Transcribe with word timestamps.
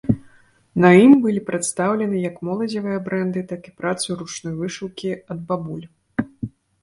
На 0.83 0.89
ім 1.01 1.11
былі 1.25 1.41
прадстаўлены 1.49 2.21
як 2.29 2.39
моладзевыя 2.47 3.03
брэнды, 3.09 3.43
так 3.53 3.61
і 3.71 3.75
працы 3.81 4.07
ручной 4.21 4.55
вышыўкі 4.61 5.11
ад 5.35 5.39
бабуль. 5.53 5.85